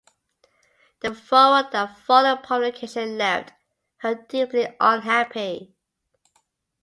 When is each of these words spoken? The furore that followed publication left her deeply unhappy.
The 1.01 1.13
furore 1.13 1.69
that 1.73 1.95
followed 1.99 2.41
publication 2.41 3.19
left 3.19 3.51
her 3.97 4.15
deeply 4.15 4.67
unhappy. 4.79 5.75